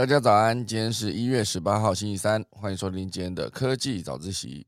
[0.00, 4.66] 大家早安，今天是一月十八号，星期三，欢迎收听今天的科技早自习。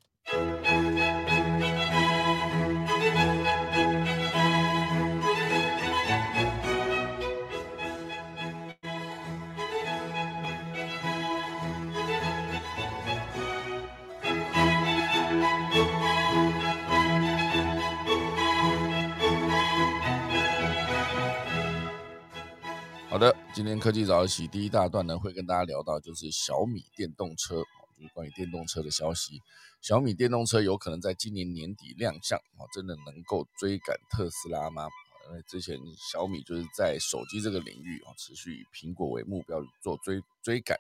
[23.55, 29.43] 今天科技早起第一大段呢，会跟大家聊到就是小米电动车，就是关于电动车的消息。
[29.83, 34.89] 小米电动车有可能在今年年底亮相，哦，真的能够追赶特斯拉吗？
[35.29, 40.79] 因为之前小米就是在手机这个领域啊，持续以苹果为目标做追追赶。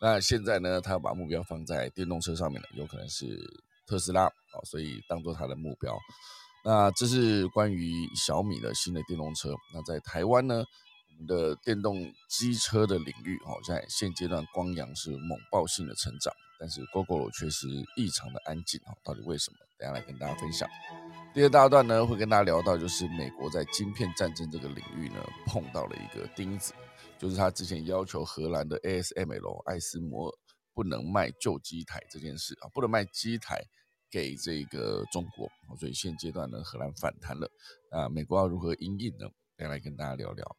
[0.00, 3.36] 那现在呢，他要把目标放在电动车上面了，有可能是
[3.84, 5.98] 特斯拉啊，所以当做他的目标。
[6.64, 9.56] 那这是关于小米的新的电动车。
[9.74, 10.64] 那在台湾呢？
[11.12, 19.58] 我们的电动机车的领域，哦，在现阶段光阳是猛爆性的成长，但是 GoGo 却是异常的安静，哦，到底为什么？
[19.78, 20.68] 等下来跟大家分享。
[21.34, 26.72] 第二大段呢，会跟大家聊到，就是美国在晶片战争这个领域呢，碰到了一个钉子，
[27.18, 30.38] 就是他之前要求荷兰的 ASML 艾斯摩尔
[30.72, 33.62] 不能卖旧机台这件事啊，不能卖机台
[34.10, 37.50] 给这个中国，所以现阶段呢，荷兰反弹了，
[37.90, 39.26] 啊，美国要如何应应呢？
[39.56, 40.56] 等下来跟大家聊聊。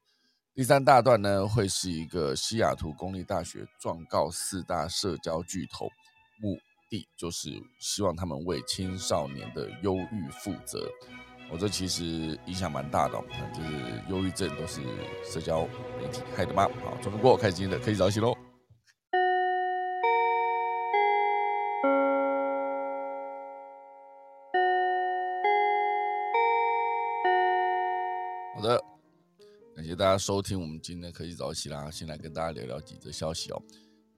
[0.55, 5.87] 第三大段呢，会是一个西雅图公立大学状告四大社交巨头，
[6.39, 6.55] 目
[6.91, 10.87] 的就是希望他们为青少年的忧郁负责。
[11.51, 13.19] 我这其实影响蛮大的，
[13.51, 14.79] 就是忧郁症都是
[15.25, 15.63] 社交
[15.99, 16.69] 媒体害的吗？
[16.85, 18.37] 好，中过开始今天的可以早起喽。
[29.95, 31.89] 大家收听我们今天的科技早起啦！
[31.91, 33.61] 先来跟大家聊聊几则消息哦。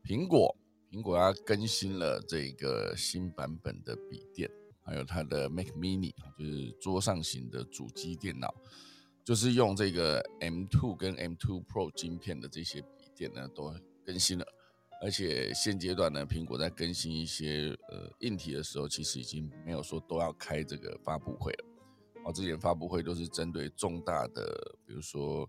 [0.03, 0.55] 苹果，
[0.89, 4.49] 苹果它更新了这个新版本的笔电，
[4.81, 8.53] 还有它的 Mac Mini，就是桌上型的主机电脑，
[9.25, 13.73] 就是用这个 M2 跟 M2 Pro 晶片的这些笔电呢，都
[14.05, 14.45] 更新了。
[15.01, 21.65] 而且现阶段呢，苹果在更新一些呃硬体的时候，其实已经没有说都要开这个发布会了。
[22.25, 25.47] 哦，之前发布会都是针对重大的，比如说，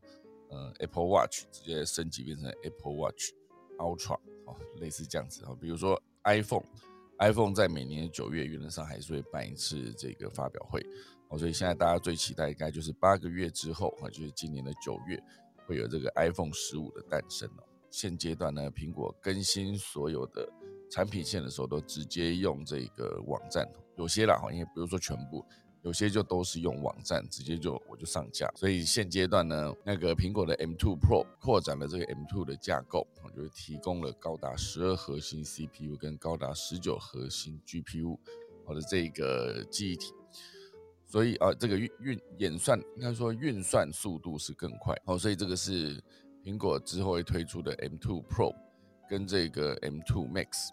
[0.51, 3.33] 呃，Apple Watch 直接升级变成 Apple Watch
[3.79, 5.57] Ultra，哦，类似这样子啊。
[5.59, 10.85] 比如说 iPhone，iPhone 在每年九月原则上还是会办一次这个发表会，
[11.29, 15.19] 哦，所以现在大家最期待应该就是八个月之后啊，就是今年的九月
[15.67, 17.65] 会有这个 iPhone 十五的诞生哦。
[17.91, 20.47] 现阶段呢，苹果更新所有的
[20.91, 23.67] 产品线的时候，都直接用这个网站，
[23.97, 25.43] 有些啦哈，因为不是说全部。
[25.87, 38.19] 有些就都是用网站直接就我就上架，所以现阶段呢，那个苹果的 M2 Pro 扩展了这个 M2 的架构，就是提供了高达十二核心 CPU 跟高达十九核心 GPU
[38.65, 40.13] 或者这个记忆体，
[41.07, 44.93] 所以啊，这个运运演算应该说运算速度是更快。
[45.05, 46.03] 哦，所以这个是
[46.43, 48.53] 苹果之后会推出的 M2 Pro
[49.09, 50.71] 跟这个 M2 Max。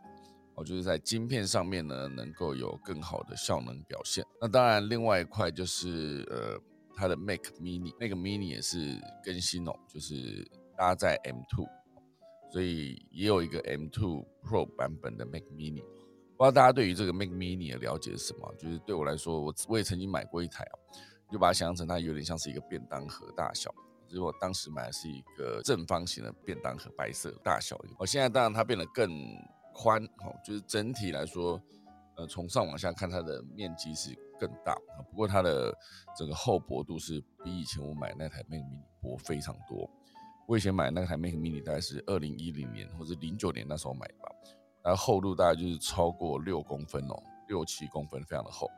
[0.55, 4.23] 哦，就是在晶片上面呢，能够有更好的效能表现。
[4.39, 6.59] 那当然，另外一块就是呃，
[6.95, 10.47] 它的 Mac Mini，那个 Mini 也是更新哦，就是
[10.77, 11.67] 搭载 M2，
[12.51, 15.81] 所以也有一个 M2 Pro 版本的 Mac Mini。
[16.37, 18.53] 不知道大家对于这个 Mac Mini 的了解是什么？
[18.59, 20.77] 就是对我来说，我我也曾经买过一台哦，
[21.31, 23.73] 就把它想象成它有点像是一个便当盒大小。
[24.07, 27.75] 所以我当时买的是一个正方形的便当盒，白色大小。
[27.97, 29.09] 我现在当然它变得更。
[29.73, 31.61] 宽哦，就是整体来说，
[32.15, 34.77] 呃，从上往下看，它的面积是更大。
[35.09, 35.75] 不过它的
[36.17, 39.89] 整个厚薄度是比以前我买那台 Mac Mini 薄非常多。
[40.45, 44.29] 我以前买那台 Mac Mini 大概是二零一零年或者零九年那时候买的吧，
[44.83, 47.15] 然后厚度大概就是超过六公分哦，
[47.47, 48.69] 六七公分，非常的厚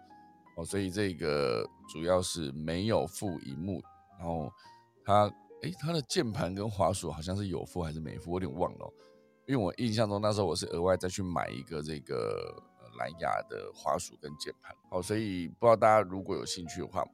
[0.57, 0.63] 哦。
[0.63, 3.81] 所以这个主要是没有附荧幕，
[4.19, 4.51] 然后
[5.03, 5.23] 它，
[5.63, 8.93] 诶，它的键盘跟滑鼠好像是有附还是没附，我有点忘了。
[9.47, 12.55] 因为我印象中那时候我是额外再去买一个这个
[12.97, 17.05] 蓝牙的滑鼠跟键盘，好，所以不知道大家如果有兴趣的话，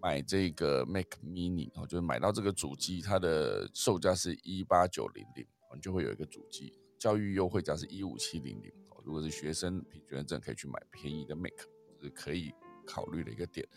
[0.00, 8.72] 买这个 Mac Mini 哦，就是买到这个主机，它的售价是一八九零零，你就会有一个主机，教育优惠价是一五七零零，
[9.04, 11.52] 如果是学生凭学生证可以去买便宜的 Mac，
[12.00, 12.54] 是可以
[12.86, 13.68] 考虑的一个点。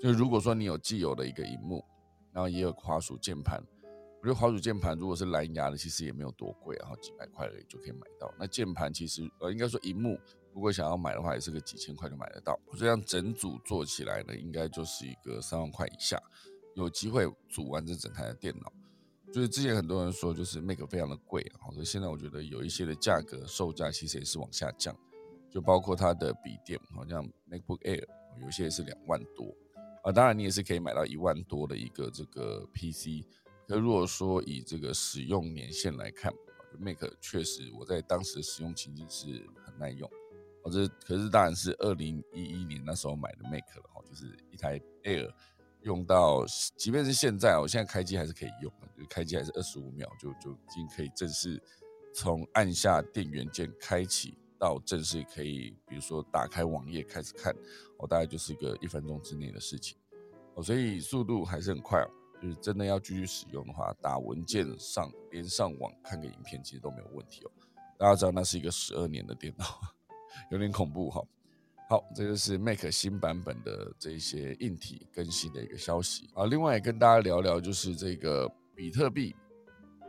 [0.00, 1.84] 就如果说你有既有的一个荧幕，
[2.32, 3.60] 然后也有滑鼠键盘。
[4.22, 8.32] 我觉得滑鼠键盘如果是蓝牙的，其实也没有多贵，然后几百块而已就可以买到。
[8.38, 10.16] 那键盘其实呃，应该说荧幕，
[10.54, 12.56] 如果想要买的话，也是个几千块就买得到。
[12.78, 16.22] 这样整组做起来呢，应该就是一个三万块以下，
[16.76, 18.72] 有机会组完这整台的电脑。
[19.32, 24.96] 就是之前很多人说就是 Mac 非常的贵，好，可现在我觉得有一些的价格售价其实也是往下降，
[25.50, 28.06] 就包括它的笔电，好像 MacBook Air
[28.40, 29.52] 有些是两万多
[30.04, 33.26] 啊，当然你也是可以买到一万多的一个这个 PC，
[33.72, 36.30] 可如果说以这个使用年限来看
[36.78, 40.06] ，Mac 确实我在当时的使用情境是很耐用，
[40.62, 45.32] 哦，这可是当然是二零一一年那时候买的 Mac 了，哦，就是一台 Air。
[45.84, 46.44] 用到，
[46.76, 51.60] 即便是现在，我现在开机还是可以用的，就开机还是二十五秒就就已经可以正式
[52.14, 57.52] 从按下电源键开启到正式可以，比如说打开网页开始看，
[57.98, 59.98] 哦，大概就是个一分钟之内的事情，
[60.54, 62.10] 哦，所以速度还是很快哦。
[62.42, 67.50] 就是真的要继续使用的话，打文件上连上网看个影片其实都没有问题哦。
[67.96, 69.64] 大家知道那是一个十二年的电脑，
[70.50, 71.22] 有点恐怖哈。
[71.88, 76.46] 好，这个是 Mac 新版本的这些硬体更新的一个消息啊。
[76.46, 79.36] 另外也跟大家聊聊，就是这个比特币，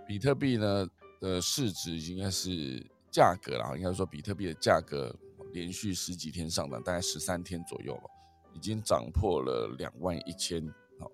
[0.07, 0.87] 比特币呢
[1.19, 5.15] 的市值应该是价格啦，应该说比特币的价格
[5.51, 8.09] 连续十几天上涨，大概十三天左右了，
[8.55, 10.65] 已经涨破了两万一千
[10.99, 11.11] 好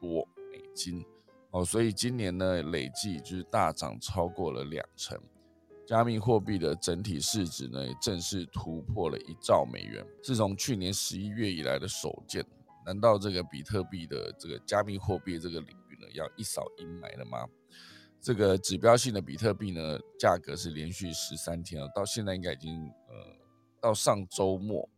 [0.00, 0.26] 多
[0.74, 1.04] 金
[1.50, 5.18] 哦，所以今年呢累计就是大涨超过了两成。
[5.84, 12.44] 加密货币的整体市值呢，也正式突破了一兆美元，是从去年十一月以来的首见。
[12.86, 17.46] 难道这个比特币的这个加密货币这个领域呢，要一扫阴霾了吗？
[18.20, 23.14] 这个指标性的比特币呢，价格是连续十三天了，到现在应该已经呃，
[23.80, 24.88] 到上周末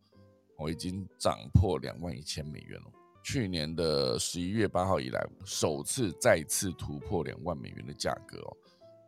[0.57, 2.87] 我已经涨破两万一千美元了。
[3.25, 8.57] 去年的十一月八号以来，首次再次突破两万美元的价格哦。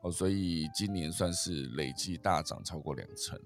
[0.01, 3.39] 哦，所以今年算是累计大涨超过两成，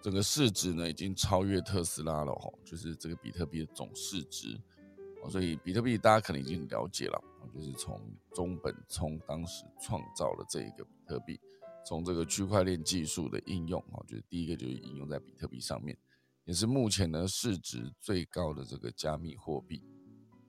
[0.00, 4.56] 整个市值呢已经超越特斯拉了哈，就是这个比特币的总市值。
[5.24, 7.20] 哦，所以比特币大家可能已经了解了，
[7.52, 8.00] 就是从
[8.32, 11.40] 中本聪当时创造了这一个比特币，
[11.84, 15.98] 从这个区块链技术的应用，哦，就是第一个就是应用在比特币上面，
[16.48, 19.82] 也是目前呢市值最高的这个加密货币。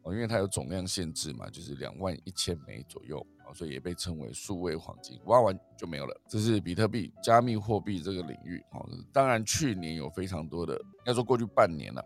[0.04, 3.54] 哦，因为它有总量限制嘛，就是两万一千枚左右哦。
[3.54, 6.22] 所以也被称为数位黄金，挖完就没有了。
[6.30, 8.64] 这是比特币加密货币这个领域。
[8.72, 12.02] 哦，当然去年有非常多的，应该说过去半年了，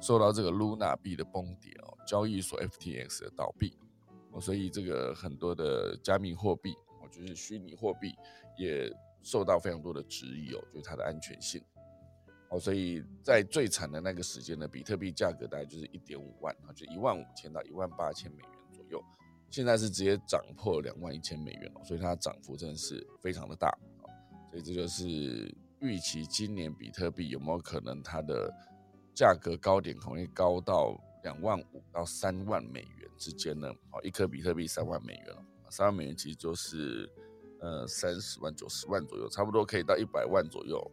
[0.00, 3.76] 受到这个 Luna 币的崩跌哦，交易所 FTX 的倒闭
[4.32, 8.14] 哦，所以这个很多的加密货币哦，就是虚拟货币
[8.56, 8.90] 也
[9.22, 11.62] 受到非常多的质疑哦，就是它的安全性
[12.50, 19.02] 哦，所以在最惨的那个时间呢，比特币价格大概就是一点五万啊，就一万五千到一万八千美元左右。
[19.50, 23.68] 现在是直接涨破两万一千美元了，所以它涨幅真的是非常的大
[24.02, 24.10] 啊！
[24.50, 28.52] 所以这就是预期今年比特币有没有可能它的
[29.14, 33.68] 价格高点可能会高到两万五到三万美元之间呢？
[33.92, 37.08] 哦，一颗比特币三万美元了，三万美元其实就是
[37.60, 40.90] 呃三十万九十万左右，差不多可以到一百万左右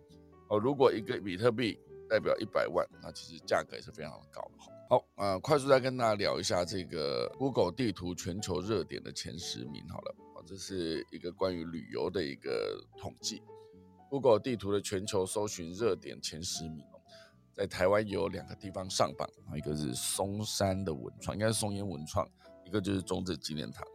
[0.51, 0.59] 哦。
[0.59, 4.57] 如果一个比特币代表一百万，那其实价格也是非常高的。
[4.89, 9.87] 好，呃，快速再跟大家聊一下这个 Google 地图全球热点的前十名。
[9.87, 13.41] 好了，啊，这是一个关于旅游的一个统计
[14.09, 16.83] ，Google 地图的全球搜寻热点前十名，
[17.53, 22.29] 在台湾有两个地方上榜啊，一个是松山的文创，应该是松烟文创，
[22.65, 23.87] 一个就是中正纪念堂。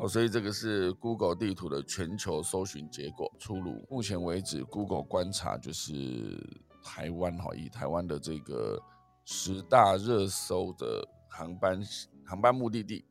[0.00, 3.86] 哦，所以这个是 Google 地图的全球搜寻结果出炉。
[3.90, 6.42] 目前为止，Google 观察就是
[6.82, 8.80] 台湾哈，以台湾的这个。
[9.26, 11.80] 十大热搜的航班
[12.24, 13.04] 航班目的地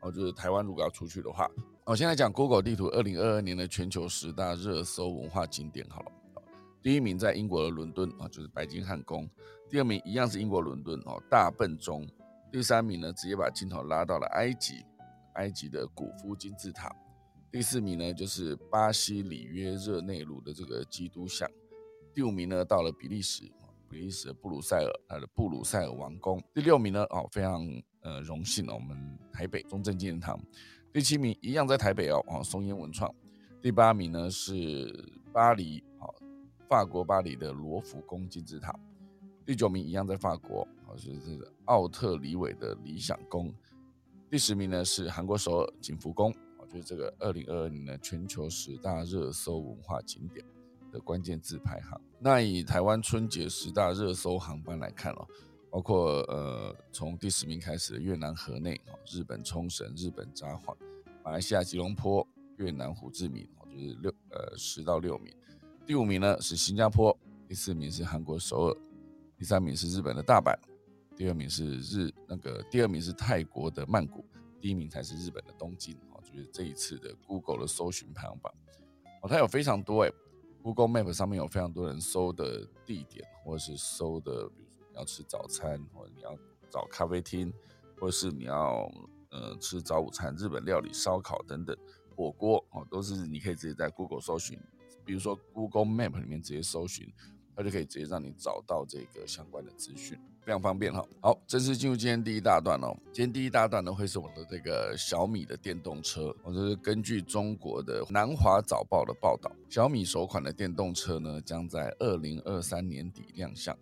[0.00, 1.50] 哦，就是台湾如果要出去的话，
[1.84, 6.12] 我现在讲 Google 地图二零二二年的全球十大热搜文化景点好了。
[6.80, 9.26] 第一名在英国的伦敦啊，就是白金汉宫；
[9.68, 12.06] 第二名一样是英国伦敦哦，大笨钟；
[12.50, 14.86] 第三名呢，直接把镜头拉到了埃及，
[15.38, 16.90] 埃及的古夫金字塔；
[17.50, 21.48] 第四名呢，就是巴西里约热内卢的这个基督像；
[22.12, 23.50] 第五名呢，到了比利时。
[23.90, 26.38] 比利时的布鲁塞尔，它的布鲁塞尔王宫。
[26.52, 27.66] 第六名呢，哦，非常
[28.02, 30.38] 呃荣幸哦，我们台北中正纪念堂。
[30.92, 33.10] 第七名一样在台北哦，哦松烟文创。
[33.62, 36.14] 第八名呢是巴黎，哦
[36.68, 38.78] 法国巴黎的罗浮宫金字塔。
[39.46, 43.50] 第九名一样在法国，哦是这个奥特里韦的理想宫。
[44.30, 46.32] 第十名呢是韩国首尔景福宫，
[46.68, 50.44] 就是这个二零二二年的全球十大热搜文化景点。
[50.90, 52.00] 的关键字排行。
[52.18, 55.28] 那以台湾春节十大热搜航班来看哦，
[55.70, 60.74] 包括呃从第十名开始的越南河内哦，日本冲绳、日本札幌、
[61.22, 65.30] 马来西亚吉隆坡、越南胡志明，就是六呃十到六名。
[65.84, 67.14] 第五名呢是新加坡，
[67.46, 68.76] 第四名是韩国首尔，
[69.36, 70.56] 第三名是日本的大阪，
[71.18, 74.24] 第二名是日那个第二名是泰国的曼谷，
[74.60, 78.54] 第一名才是日本的东京哦，就是这一次的 Google 的搜寻排行榜
[79.20, 80.12] 哦，它有非常多哎
[80.62, 86.38] ，Google Map 上面有非常多人搜的地点，或者是搜的，比如说你要吃早餐，或者你要
[86.70, 87.52] 找咖啡厅，
[87.98, 88.88] 或者是你要
[89.32, 91.76] 呃吃早午餐、日本料理、烧烤等等
[92.14, 94.56] 火锅哦，都是你可以直接在 Google 搜寻，
[95.04, 97.12] 比如说 Google Map 里面直接搜寻。
[97.56, 100.16] 它就可以直接让你找到这个相关的资讯，
[100.48, 101.06] 非常方便哈。
[101.20, 102.96] 好，正式进入今天第一大段哦。
[103.12, 106.34] 今天第一大段呢，会是我们的这个小米的电动车。
[106.42, 113.76] 我这是根据中国的南华早报的报道，小米首款的电动车呢，将在二零二三年底亮相，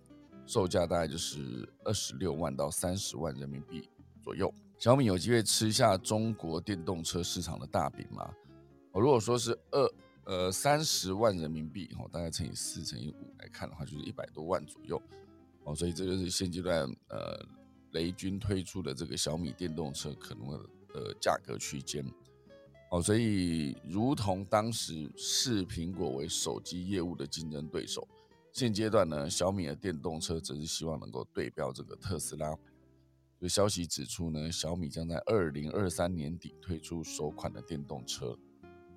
[0.45, 3.89] 售价大概就是二十六万到三十万人民币
[4.21, 4.53] 左右。
[4.77, 8.29] 小米有机会吃下中国电动车市场的大饼吗？
[8.91, 9.89] 我如果说是二。
[10.29, 15.01] 呃，三十万人民币哦，大概乘以四乘以五来看的话，就是一百多万左右
[15.67, 17.45] 哦，所以这就是现阶段呃
[17.91, 20.49] 雷军推出的这个小米电动车可能
[20.89, 22.05] 的价格区间
[22.91, 28.07] 哦，所以如同当时视苹果为手机业务的竞争对手，
[28.53, 32.57] 现阶段呢，小米的电动车则是希望能够对标这个特斯拉。
[33.41, 38.39] 有消息指出呢，小米将在二零二三年底推出首款的电动车。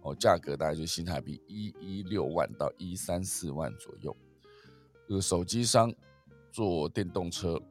[0.01, 4.15] 哦，价格大概就新台币一一六万到一三四万左右。
[5.07, 5.93] 这个手机商
[6.51, 7.61] 做电动车，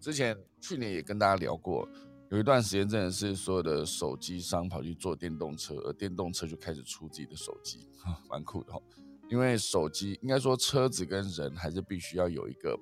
[0.00, 1.88] 之前去年也跟大家聊过，
[2.30, 7.86] 有一段时间真的是所有的手机商跑去做电动车，而电动车就开始出自己的手机，
[8.30, 8.80] 蛮酷的哈。
[9.28, 12.78] 因为手机应该说车子跟人还是必须要有一个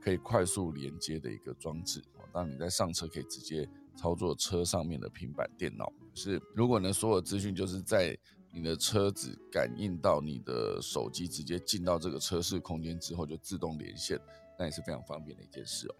[0.00, 2.02] 可以快速连接的一个装置，
[2.32, 5.92] 当你在上车可以直接操作车上面的平板电脑。
[6.14, 8.16] 是，如果呢所有资讯就是在
[8.52, 14.18] 你的车子感应到你的手机，直接进到这个车室空间之后，就自动连线，
[14.58, 15.94] 那也是非常方便的一件事哦。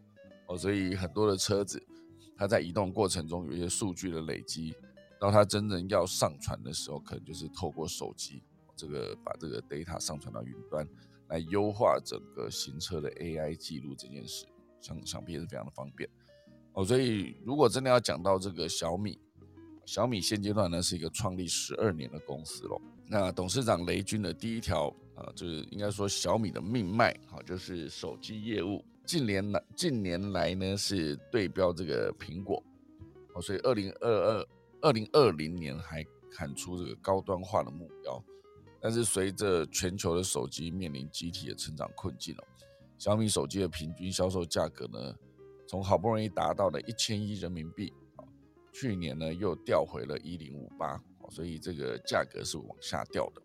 [0.48, 1.82] 哦，所以很多的车子，
[2.36, 4.74] 它在移动过程中有一些数据的累积，
[5.20, 8.42] 到它真正要上传的时候，可能就是透过手机，
[8.76, 10.86] 这个把这个 data 上传到云端，
[11.28, 14.46] 来优化整个行车的 AI 记录这件事，
[14.80, 16.08] 想想必也是非常的方便。
[16.72, 19.18] 哦，所以如果真的要讲到这个小米。
[19.86, 22.78] 小米现阶段呢是一个创立十二年的公司喽。
[23.06, 28.84] 那董事长雷军的第一条啊，就是应该说小米的命脉，好，就是手机业务。
[29.04, 32.62] 近年来，近年来呢是对标这个苹果，
[33.34, 34.48] 哦，所以二零二二、
[34.82, 36.04] 二零二零年还
[36.36, 38.22] 喊出这个高端化的目标。
[38.80, 42.44] 但是随着全球的手机面临集体的成长困境哦，
[42.96, 45.14] 小米手机的平均销售价格呢，
[45.66, 47.92] 从好不容易达到了一千亿人民币。
[48.70, 53.42] 去年呢又掉回了一零五八，所以这个价格是往下掉的。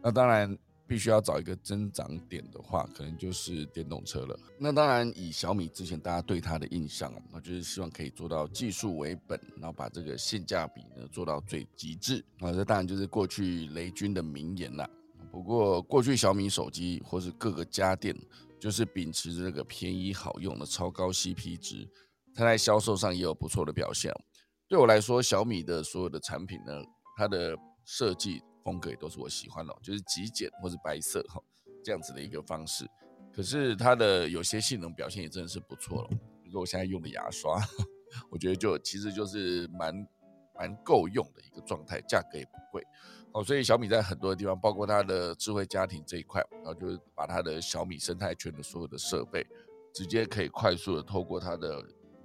[0.00, 0.56] 那当然
[0.86, 4.38] 必须要找一个增长点的话，可能就是电动车了。
[4.58, 12.52] 那当然以小米之前大家对它的印象，那就是希望可以做到技术为本，然后把这个性价比呢做到最极致啊。
[12.52, 14.88] 这当然就是过去雷军的名言啦。
[15.30, 18.14] 不过过去小米手机或是各个家电，
[18.60, 21.88] 就是秉持着这个便宜好用的超高 CP 值，
[22.34, 24.12] 它在销售上也有不错的表现。
[24.68, 26.72] 对我来说，小米的所有的产品呢，
[27.16, 31.40] 它的设计风格也都是我喜欢的，就是极简或者白色哈
[31.84, 32.88] 这样子的一个方式。
[33.34, 36.08] 可是它的有些性能表现也真的是不错了，
[36.42, 37.58] 比如说我现在用的牙刷，
[38.30, 39.94] 我觉得就其实就是蛮
[40.54, 42.82] 蛮够用的一个状态，价格也不贵
[43.32, 43.42] 哦。
[43.42, 49.46] 所以小米在很多的地方，包括它的智慧家庭这一块，然后就是把它的小米生态圈的所有的设备，
[49.94, 51.82] 直接可以快速的透过它的。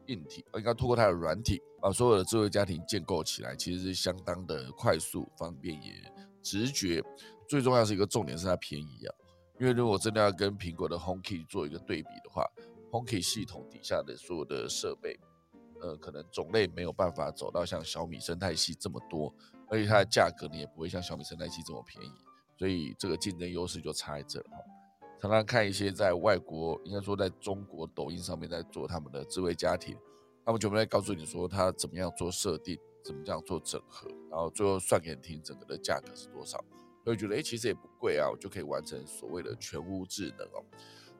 [0.07, 5.93] 硬体，应该透过它的软体，把所有的智慧家庭建构起来，其实是相当的快速、方便也
[6.41, 7.03] 直觉。
[7.47, 9.15] 最重要是一个重点是它便宜啊，
[9.59, 12.45] 因为如果真的要跟苹果的 HomeKey 做一个对比的话
[12.91, 15.17] ，HomeKey 系统底下的所有的设备，
[15.81, 19.33] 呃，可能种类没有办法走到像小米生态系这么多，
[19.69, 22.11] 而且它的价格呢也不会像小米生态系这么便宜，
[22.57, 24.45] 所以这个竞争优势就差在这了。
[25.19, 29.97] 常常看一些在外国，应该说在中国抖音上面在做他们的智慧家庭，
[30.45, 36.63] 他们就会告诉你说他怎么样做设定，怎么样做整合，然后最后算给你听整个的价格是多少，
[37.03, 40.63] 会觉得哎其实也不贵啊，我就可以完成所谓的全屋智能哦，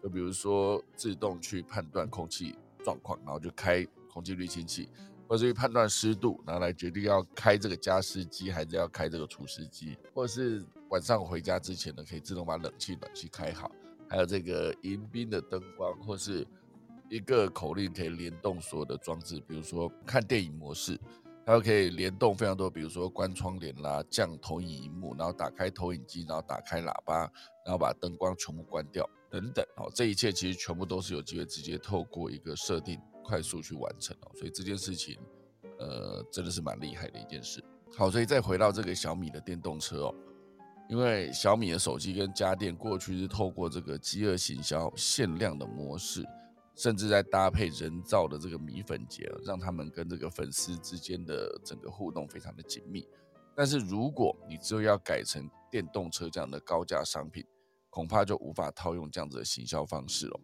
[0.03, 4.89] 就比如说自动去判断空气状况，然后就开空气滤清器，
[5.27, 13.71] 或者去判断湿度，然后来决定要开这个加湿机还是要开这个除湿机，或者是晚上回家之前呢，可以自动把冷气暖气开好。
[14.09, 16.45] 还有这个迎宾的灯光，或是
[17.09, 20.99] 一个口令可以联动所有的装置，比如说看电影模式，
[21.45, 27.31] 它可以联动非常多，比如说关窗帘啦、降投影荧幕，然后打开投影机，然后打开喇叭，
[27.65, 29.65] 然后把灯光全部关掉等等。
[29.77, 35.17] 哦，这一切其实全部都是有机会直接透过一个设定快速去完成哦，所以这件事情，
[35.79, 37.63] 呃，真的是蛮厉害的一件事。
[37.95, 40.15] 好，所以再回到这个小米的电动车哦，
[40.89, 46.25] 因为小米的手机跟家电过去是透过这个饥饿行销限量的模式，
[46.75, 53.06] 甚至在搭配人造的这个米粉节，让他们跟这个粉丝之间的整个互动非常的紧密。
[53.56, 57.44] 但是如果你之后要改成电动车这样的高价商品，
[57.89, 60.39] 恐怕就无法套用这样子的行销方式了。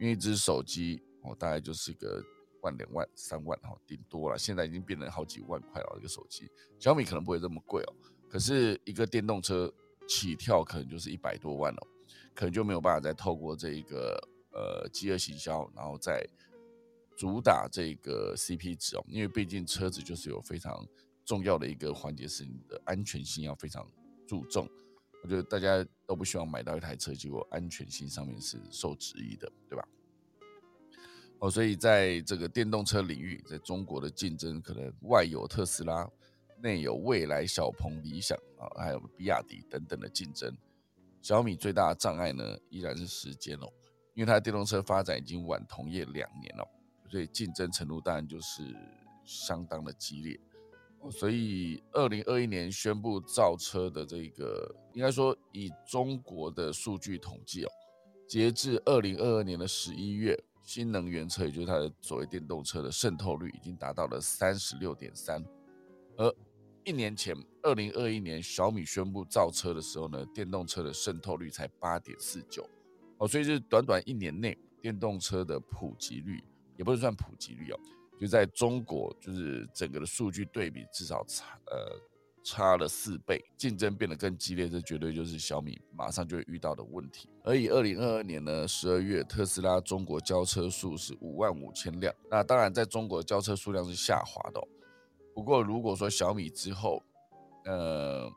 [0.00, 2.22] 因为一只手机哦，大概就是个
[2.62, 4.38] 万两万三万哈，顶多了。
[4.38, 6.48] 现在已经变成好几万块了，一个手机。
[6.78, 7.92] 小米可能不会这么贵哦，
[8.34, 9.72] 可是一个电动车
[10.08, 11.86] 起跳可能就是一百多万哦，
[12.34, 14.18] 可能就没有办法再透过这一个
[14.50, 16.20] 呃饥饿行销，然后再
[17.16, 19.04] 主打这个 CP 值哦。
[19.06, 20.84] 因为毕竟车子就是有非常
[21.24, 23.88] 重要的一个环节，是你的安全性要非常
[24.26, 24.68] 注重。
[25.22, 29.88] 我觉得大家都不希望买到一台车，结果安全性上面是受质疑的，对吧？
[31.38, 36.10] 哦，所以在这个电动车领域，在中国的竞争可能外有特斯拉，
[36.64, 40.56] 内有未来、小鹏、理想啊，还有比亚迪等等的竞争。
[41.20, 43.68] 小米最大的障碍呢，依然是时间哦，
[44.14, 46.66] 因为它的电动车发展已经晚同业两年了，
[47.10, 48.62] 所以竞争程度当然就是
[49.24, 50.40] 相当的激烈。
[51.10, 57.70] 所以，二零二一年宣布造车的这个，应该说以中国的数据统计哦，
[58.26, 65.44] 截至二零二二年的十一月，新能源车，也就是它的所谓电动车的渗透率已经达到了三十六点三，
[66.16, 66.34] 而
[66.84, 72.68] 一年前，二零二一年小米宣布造车的时候呢，电动车的渗透率才八点四九，
[73.18, 76.44] 哦，所以就是短短一年内，电动车的普及率
[76.76, 77.80] 也不能算普及率哦。
[78.20, 82.00] 就在中国，就是整个的数据对比至少差呃
[82.44, 87.30] 差了四倍，竞争变得更激烈，这绝对就是小米马上就会遇到的问题。
[87.42, 94.60] 而以二零二二年呢十二月，特斯拉中国交车数是五万五千辆，那当然在中国交车数量是下滑的。
[95.34, 97.02] 不过如果说小米之后，
[97.64, 98.30] 呃，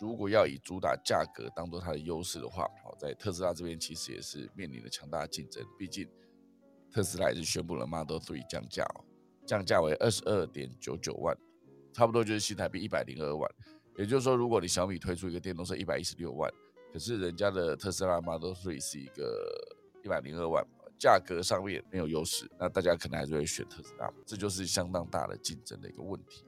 [0.00, 6.08] 如果要以主打价格当做它的优势的话，好，在特斯拉这边其实也是面临着强大的竞争，毕竟
[6.90, 9.04] 特斯拉也是宣布了 Model Three 降价哦。
[9.46, 11.36] 降价为二十二点九九万，
[11.92, 13.50] 差不多就是新台币一百零二万。
[13.96, 16.50] 也就是说，如果你小米推出一个电动车一百一十六万，
[16.92, 20.64] 可是人家的特斯拉 Model Three 是一个一百零二万，
[21.00, 26.44] 价格上面没有优势，那大家可能还是会选特斯拉，这就是相当大的竞争的一个问题。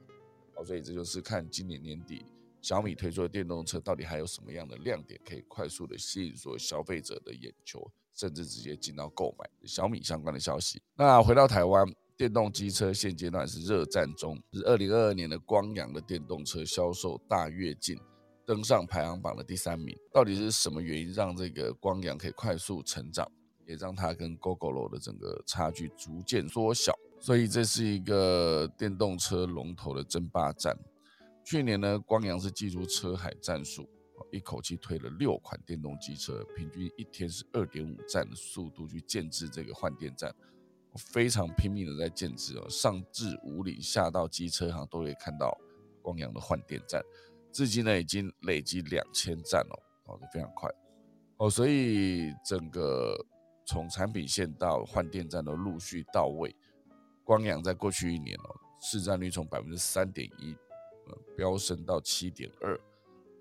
[0.55, 2.25] 好，所以这就是看今年年底
[2.61, 10.81] 小米推出的电动车到底还有什么样的亮点，可以快速的吸引所有消费者的眼球，甚至直接进到购买小米相关的消息。
[10.95, 11.85] 那回到台湾。
[12.15, 17.99] 电动机车现阶段是热战中，是二零二二年的光阳的电动车销售大跃进，
[18.45, 19.97] 登上排行榜的第三名。
[20.13, 23.29] 到底是什么原因让这个光阳可以快速成长，
[23.65, 26.93] 也让它跟 GoGoRo 的整个差距逐渐缩小？
[27.19, 30.77] 所以这是一个电动车龙头的争霸战。
[31.45, 33.87] 去年呢，光阳是记住车海战术，
[34.31, 40.33] 一口气推了六款电动机车，平均一天是二点五站的速度去建制这个换电站。
[40.95, 45.57] 非常拼命的在建制哦，上至五里，下到机车行都可以看到
[46.03, 47.01] 光阳的换电站，
[47.51, 50.69] 至今呢已经累积两千站哦，跑得非常快
[51.37, 53.17] 哦，所以整个
[53.65, 56.55] 从产品线到换电站都陆续到位。
[57.23, 60.55] 光阳在过去一年哦，市占率从百分之三点一，
[61.07, 62.79] 呃，飙升到七点二。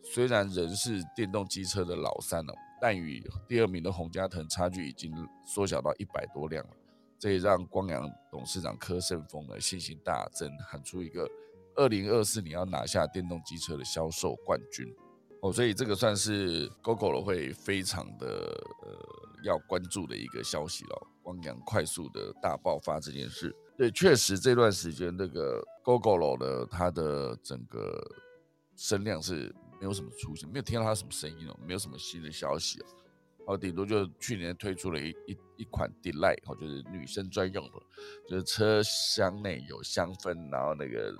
[0.04, 5.12] 虽然仍是电动机车的老三哦，但与第二名的洪家腾差距已经
[5.44, 6.70] 缩小到一百多辆了。
[7.18, 11.28] 这也让光阳董事长柯胜峰呢信心大增，喊出一个
[11.76, 14.92] 二零二四年要拿下电动机车的销售冠军
[15.40, 18.26] 哦，所以这个算是 GoGo 会非常的
[18.82, 18.98] 呃
[19.42, 21.08] 要关注的一个消息了。
[21.24, 28.02] 汪洋快速的大爆发这件事，对，确实这段时间这个 GoGo 的它的整个
[28.74, 32.86] 声量是没有什么出现，没有听到它什么声音哦，没有什么新的消息哦。
[33.46, 37.72] 哦，顶多就去年推出了一一一款 Delight，哦，就是女生专用的，
[38.28, 41.14] 就是车厢内有香氛，然后那个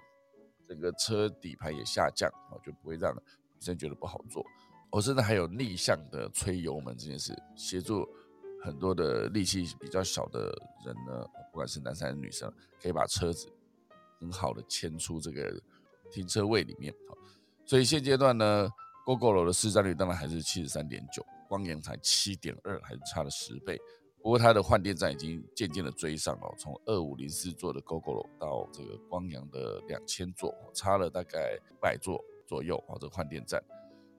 [0.67, 3.21] 整个车底盘也下降，哦，就不会让女
[3.61, 4.45] 生觉得不好坐。
[4.93, 8.07] 我甚至还有逆向的吹油门这件事，协助
[8.63, 13.49] 很多的力气比较小的人呢，不管是男生还是女生，可以把车子
[14.21, 15.59] 很好的牵出这个
[16.11, 16.95] 停车位里面。
[17.65, 18.69] 所以现阶段呢
[19.07, 21.25] ，GoGo 的市占率当然还是七十三点九。
[21.49, 23.79] 光阳才七点二，还是差了十倍。
[24.23, 32.99] 不过它的换电站已经渐渐的追上了，从二五零四座的 GoGo 到这个光阳的两千座，差了大概百座左右哦。
[33.01, 33.63] 这个换电站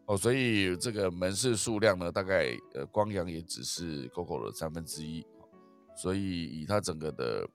[0.06, 5.26] 哦，所以这个门市数量呢，大概呃光阳也只是 GoGo 的三分之一。
[5.96, 7.48] 所以以它整个的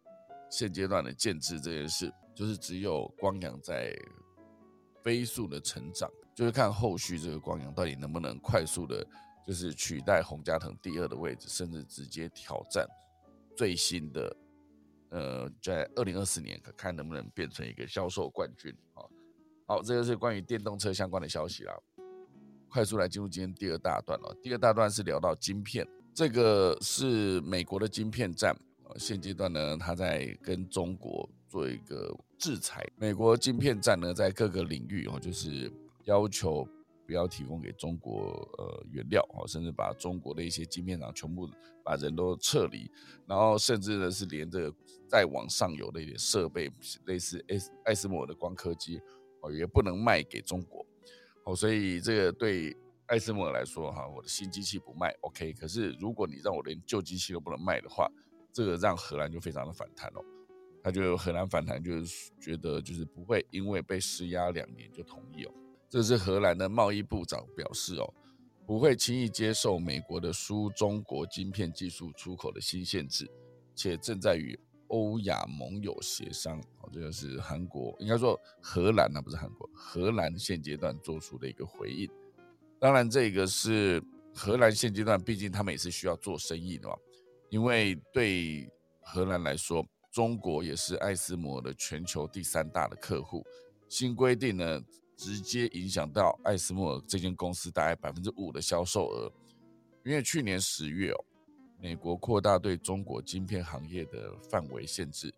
[0.50, 3.96] 现阶段的建制这件事，就是只有光阳在。
[5.00, 9.06] 飞速的成长，就是看后续这个光阳到底能不能快速的，
[9.46, 12.86] 就是取代洪家腾第二的位置，甚至直接挑战
[13.56, 14.36] 最新的，
[15.10, 19.00] 呃，在二零二四年看能不能变成一个销售冠军啊。
[19.66, 21.72] 好，这就是关于电动车相关的消息啦。
[22.70, 24.36] 快速来进入今天第二大段了。
[24.42, 28.56] 第二大段是聊到晶片，这个是美国的晶片战。
[28.96, 32.86] 现阶段呢，他在跟中国做一个制裁。
[32.96, 35.70] 美国晶片战呢，在各个领域哦，就是
[36.04, 36.66] 要求
[37.06, 41.48] 不要提供给中国呃原料哦，甚至把中国的一些晶片厂全部
[41.84, 42.90] 把人都撤离，
[43.26, 44.72] 然后甚至呢是连着
[45.06, 46.70] 再往上游的一点设备，
[47.04, 48.98] 类似 S 艾斯摩的光刻机
[49.42, 50.84] 哦，也不能卖给中国。
[51.48, 55.54] 哦，所以这个对艾斯摩尔来说，哈，我的新机器不卖，OK。
[55.54, 58.06] 可是如果你让我连旧机器都不能卖的话，
[58.52, 60.20] 这个让荷兰就非常的反弹哦。
[60.84, 65.54] 他就荷兰反弹，就是觉得就是不会因为被施压两年就同意哦。
[65.88, 68.12] 这是荷兰的贸易部长表示哦，
[68.66, 73.26] 不会轻易接受美国的输中国晶片技术出口的新限制，
[73.74, 74.58] 且正在与。
[74.88, 82.10] 欧亚盟友协商，哦，这个是韩国，应该说荷兰啊，不是韩国，荷兰现阶段做出的一个回应。
[82.78, 84.02] 当然，这个是
[84.34, 86.94] 荷兰现阶段，毕竟他们也是需要做生意的嘛。
[87.50, 88.70] 因为对
[89.00, 93.44] 荷兰来说，中国也是爱斯摩的全球第三大的客户。
[93.88, 94.82] 新规定呢，
[95.16, 99.32] 直接影响到爱斯摩这间公司大概百分之五的销售额。
[100.04, 101.24] 因为去年十月哦。
[101.80, 105.32] 美国扩大对中国晶片行业的范围限制。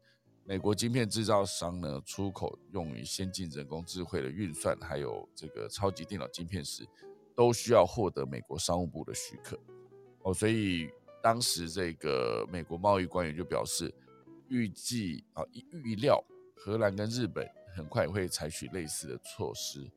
[0.44, 6.85] 美国晶片制造商呢，出口用于先进人工智慧的运算，还有这个超级电脑晶片时，
[7.37, 9.57] 都需要获得美国商务部的许可。
[10.22, 10.90] 哦，所以
[11.22, 13.94] 当时这个美国贸易官员就表示，
[14.48, 16.24] 预计啊预料
[16.57, 19.88] 荷兰跟日本很快会采取类似的措施。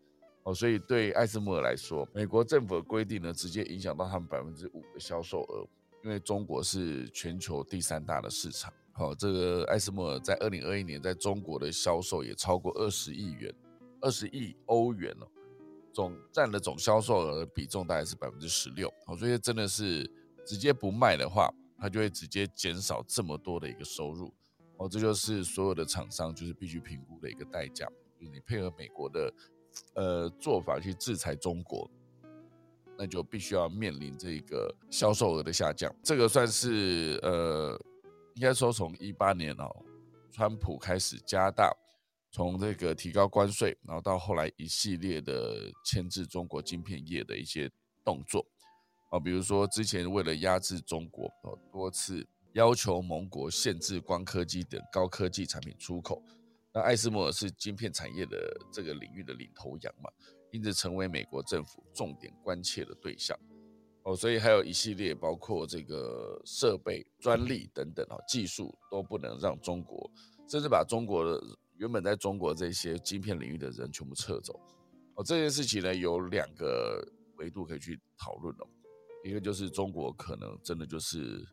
[0.44, 5.66] 哦，所以对艾斯摩尔来说，美国政府的规定呢，直接影响到他们百分之五的销售额。
[6.04, 13.54] 因为中国是全球第三大的市场，好，这个艾斯莫尔在二零二一年在中国的销售也超过二十亿元，
[14.02, 15.28] 二十亿欧元哦，
[15.94, 20.06] 总占的总销售额的比重大概是百分之十六，好，所以真的是
[20.46, 24.30] 直接不卖的话，它就会直接减少这么多的一个收入，
[24.76, 27.88] 哦，这就是所有的厂商就是必须评估的一个代价，
[28.20, 29.34] 就是你配合美国的
[29.96, 31.90] 呃做法去制裁中国。
[32.98, 37.80] 那就必须要面临这个销售额的下降，这个算是呃，
[38.36, 39.70] 应该说从一八年哦，
[40.32, 41.72] 川普开始加大
[42.32, 47.70] 从这个提高关税，然后到后来一系列的牵制中国晶片业的一些
[48.04, 48.46] 动作
[49.12, 56.24] 啊，比如说之前为了压制中国哦，多次要求盟国限制光科技等高科技产品出口，
[56.72, 58.38] 那艾斯摩尔是晶片产业的
[58.72, 60.10] 这个领域的领头羊嘛。
[60.54, 63.36] 因此成为美国政府重点关切的对象
[64.04, 70.08] 哦，所以还有一系列包括这个设备、专利等等啊，技术都不能让中国，
[70.48, 71.44] 甚至把中国的
[71.78, 74.60] 原本在中国这些晶片领域的人全部撤走
[75.16, 75.24] 哦。
[75.24, 77.04] 这件事情呢，有两个
[77.38, 78.68] 维度可以去讨论哦。
[79.24, 81.44] 一个就是中国可能真的就是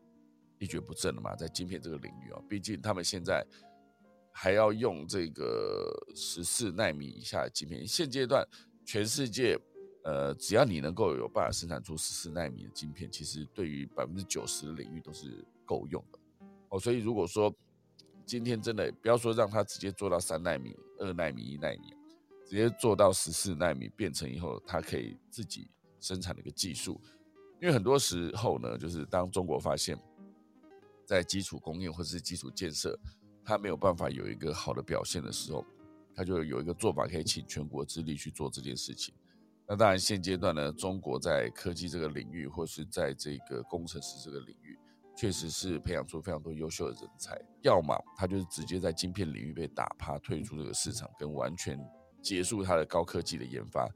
[0.59, 3.43] 一蹶不振了嘛，在晶片这个领域啊，毕竟他们现在
[4.31, 8.47] 还要用这个十四纳米以下的晶片，现阶段。
[8.85, 9.57] 全世界，
[10.03, 16.19] 呃，只要你能够有办法生产出十四纳米的晶片，其实对于百分之九十的领域都是够用的
[16.69, 16.79] 哦。
[16.79, 17.53] 所以如果说
[18.25, 21.93] 今天真的不要说让它直接做到三纳米、二纳米、一纳米，
[22.45, 25.67] 直接做到十四纳米，变成以后它可以自己
[25.99, 26.99] 生产的一个技术。
[27.61, 29.97] 因为很多时候呢，就是当中国发现，
[31.05, 32.97] 在基础工业或者是基础建设，
[33.45, 35.63] 它没有办法有一个好的表现的时候。
[36.15, 39.13] 他就有一个做法，可以请全国之力去做这件事情。
[39.67, 44.77] 那当然，现阶段呢，中国在科技这个领域，或是在这个工程师这个领域，
[45.15, 47.41] 确实是培养出非常多优秀的人才。
[47.61, 51.79] 要么他就是直接在晶片领域被打趴，退出这个市场，跟完全
[52.21, 53.87] 结束他的高科技的研发；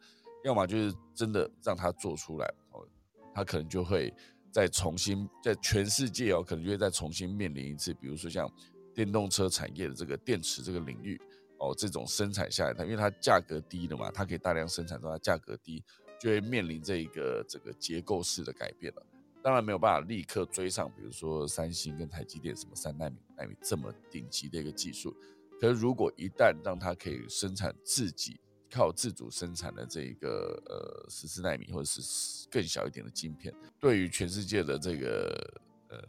[0.45, 2.87] 要么就是真的让他做出来，哦，
[3.33, 4.13] 他可能就会
[4.51, 8.49] 再重新在全世界哦，可能就会再重新面临一次，比如说像
[8.93, 11.19] 电动车产业的这个电池这个领域。
[11.57, 15.83] 哦，这种生产下来，它因为它价格低了嘛，它可以大量生产，到它价格低，
[16.19, 19.05] 就会面临这一个这个结构式的改变了。
[19.41, 25.15] 当然没有办法立刻追上，比如说三星跟台积电什么三纳米、纳米这么顶级的一个技术。
[25.61, 28.39] 可是如果一旦让它可以生产自己
[28.69, 35.61] 靠自主生产的这一个呃十四纳米或者是更小一点的晶片，对于全世界的这个。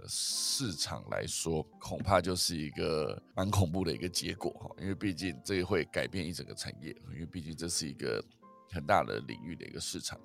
[0.09, 8.25] 市场来说，恐怕就是一个蛮恐怖的一个结果哈，因为毕竟这会改变一整个产业，因为毕竟这是一个
[8.70, 10.18] 很大的领域的一个市场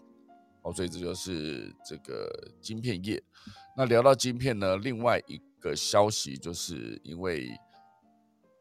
[0.61, 3.21] 哦，所以这就是这个晶片业。
[3.75, 7.49] 那聊到晶片呢，另外一个消息就是因为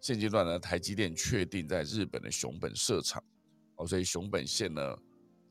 [0.01, 3.23] 现阶段呢，台积电确定在日本的熊本设厂
[3.77, 4.97] 哦，所以熊本县呢。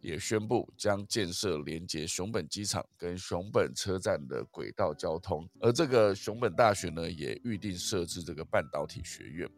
[0.01, 9.49] 也宣布将建设连接熊本机场跟熊本车站的轨道交通，而这个熊本大学呢，也预定设置这个半导体学院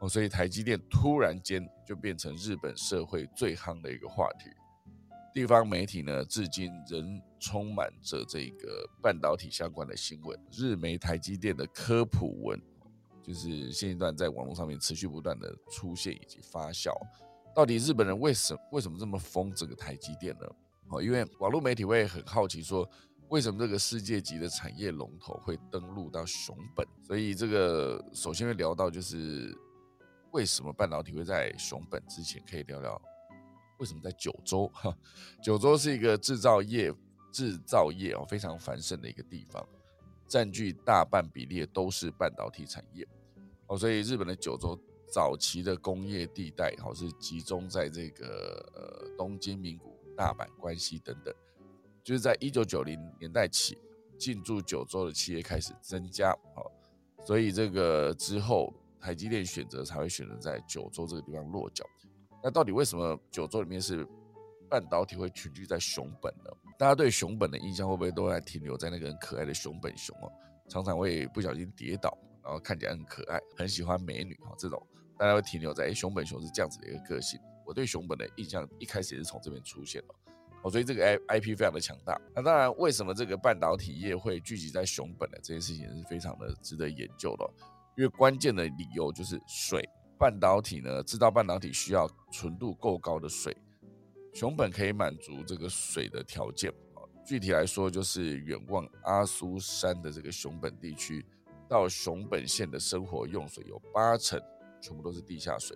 [0.00, 4.50] 哦，所以台积电突然间就变成日本社会最夯的一个话题。
[5.34, 10.38] 地方媒体呢，至今仍充满着这个半导体相关的新闻。
[10.52, 12.62] 日媒台积电的科普文，
[13.20, 16.92] 就是现阶段在网络上面持续不断的出现以及发酵。
[17.54, 20.46] 到底日本人为什为什么这么疯这个台积电呢？
[20.88, 22.88] 哦，因为网络媒体会很好奇说，
[23.28, 26.86] 为什么这个世界级的产业龙头会登陆到熊本？
[27.00, 29.56] 所以这个首先会聊到就是
[30.32, 33.00] 为什么半导体会在熊本之前，可以聊聊
[33.78, 34.68] 为什么在九州？
[34.74, 34.94] 哈，
[35.42, 36.92] 九州是一个制造业
[37.32, 39.64] 制造业哦非常繁盛的一个地方，
[40.26, 43.06] 占据大半比例都是半导体产业
[43.68, 44.76] 哦，所以日本的九州。
[45.14, 51.32] 早期的工业地带，好是集中在这个呃东京、名古、大阪、关西等等，
[52.02, 53.78] 就是在一九九零年代起，
[54.18, 56.68] 进驻九州的企业开始增加，好，
[57.24, 61.84] 所以这个之后台积电选择才会选择在九州这个地方落脚。
[62.42, 64.04] 那到底为什么九州里面是
[64.68, 66.50] 半导体会群聚在熊本呢？
[66.76, 70.32] 大家对熊本的印象会不会都在停留在那个很可爱的熊本熊哦？
[70.68, 74.84] 常常会不小心跌倒，然后看起来很可爱，很喜欢美女哈这种。
[75.24, 77.40] 大家会停留在哎，熊本熊是这样子的一个个性。
[77.64, 80.14] 我对熊本的印象一开始也是从这边出现的，
[80.62, 82.20] 哦，所以这个 I I P 非常的强大。
[82.34, 85.38] 那当然，为什么这个半导体业会聚集在熊本呢？
[85.42, 87.50] 这件事情也是非常的值得研究的。
[87.96, 89.82] 因为关键的理由就是水，
[90.18, 93.56] 半导体呢制造半导体需要纯度够高的水，
[94.34, 96.70] 熊本可以满足这个水的条件。
[97.24, 101.24] 具体来说，就是远望阿苏山的这个熊本地区，
[101.66, 104.38] 到熊本县的生活用水有八成。
[104.84, 105.74] 全部都是地下水。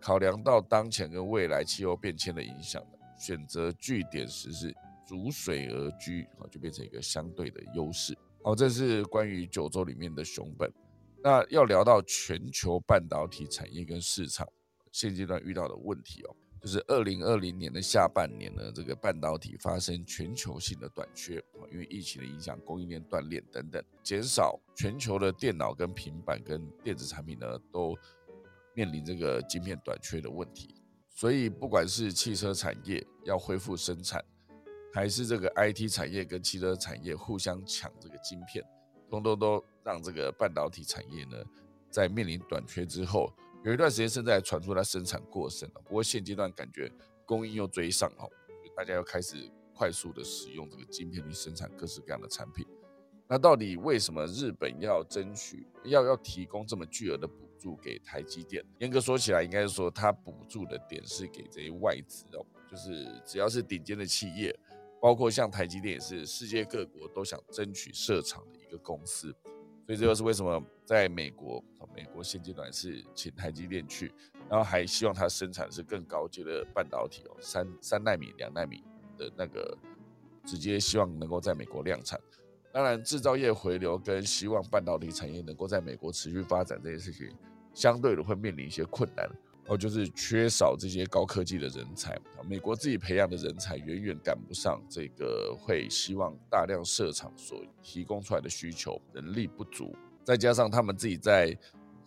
[0.00, 2.82] 考量到当前跟未来气候变迁的影响，
[3.18, 4.74] 选择据点时是
[5.06, 8.16] 逐水而居，啊，就变成一个相对的优势。
[8.42, 10.72] 好，这是关于九州里面的熊本。
[11.22, 14.48] 那要聊到全球半导体产业跟市场
[14.90, 27.94] 现阶段遇到的问题哦，就是二零二零年的下半年呢，这个半导体发生全球性的短缺，因为疫情的影响，供应链断裂等等，减少全球的电脑跟平板跟电子产品呢都。
[28.80, 30.74] 面临这个晶片短缺的问题，
[31.10, 34.24] 所以不管是汽车产业要恢复生产，
[34.90, 38.64] 还是这个 IT 产业跟汽车产业互相抢这个晶片，
[39.10, 41.36] 通通都让这个半导体产业呢，
[41.90, 43.30] 在面临短缺之后，
[43.62, 45.80] 有一段时间甚至还传出它生产过剩了。
[45.84, 46.90] 不过现阶段感觉
[47.26, 48.26] 供应又追上哦，
[48.74, 49.36] 大家要开始
[49.74, 52.66] 快速的使用这个晶片去生产各式各样的产品。
[53.28, 58.64] 那到底为什么日本要争取要要提供这么巨额的补助给台积电？
[58.78, 64.58] 严格说起来，应该是说它补助的点是给这些外资哦，就是只要是顶尖的企业，
[65.00, 69.34] 包括像台积电也是世界各国都想争取设厂的一个公司。
[69.86, 71.62] 所以这就是为什么在美国，
[71.94, 74.12] 美国现阶段是请台积电去，
[74.48, 78.84] 然后还希望它生产是更高阶的半导体哦，三三纳米、两纳米
[79.18, 79.76] 的那个，
[80.44, 82.20] 直接希望能够在美国量产。
[82.72, 87.28] 当然，制造业回流跟希望半导体产业能够在美国持续发展这件事情，
[87.74, 89.28] 相对的会面临一些困难，
[89.66, 92.18] 哦，就是缺少这些高科技的人才。
[92.44, 101.56] 美国自己培养的人才远远赶不上这个会希望大量设厂所提供出来的需求，人力不足，再加上他们自己在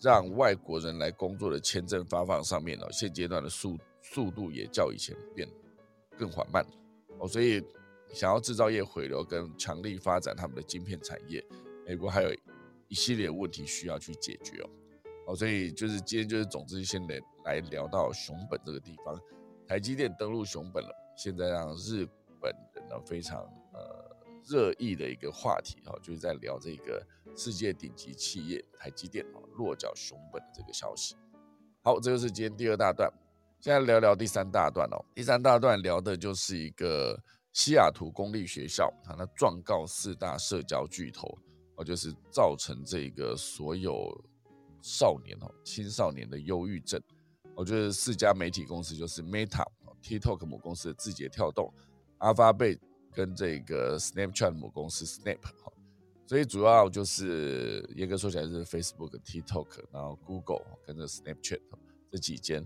[0.01, 5.47] 让外国人来工作的签证发放上面呢，现阶段的速速度也较以前变
[6.17, 6.65] 更缓慢，
[7.19, 7.63] 哦，所以。
[8.13, 11.43] 想要制造业回流跟强力发展他们的晶片产业，
[11.87, 12.31] 美国还有
[12.87, 14.69] 一系列问题需要去解决哦。
[15.25, 19.19] 哦，所以就是今天就是总之先来来聊到熊本这个地方，
[19.67, 22.07] 台积电登陆熊本了，现在让日
[22.41, 23.41] 本人呢非常
[23.73, 27.05] 呃热议的一个话题哈，就是在聊这个
[27.35, 31.15] 世界顶级企业台积电啊落脚熊本的这个消息。
[31.81, 33.11] 好，这就是今天第二大段，
[33.59, 35.03] 现在聊聊第三大段哦。
[35.13, 37.21] 第三大段聊的就是一个。
[37.55, 41.37] 西雅图公立学校它，那状告四大社交巨头，
[41.75, 44.09] 哦，就是造成这个所有
[44.83, 47.01] 少年哦、青少年的忧郁症。
[47.55, 49.65] 我觉得四家媒体公司就是 Meta、
[50.03, 51.73] TikTok 母公司的字节跳动、
[52.19, 52.77] Alphabet
[53.11, 55.71] 跟这个 Snapchat 母公司 Snap 哈，
[56.27, 61.61] 所以主要就是严格说起来是 Facebook、TikTok，然后 Google 跟着 Snapchat
[62.11, 62.65] 这几间。